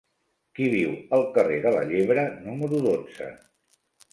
[0.59, 3.29] Qui viu al carrer de la Llebre número dotze?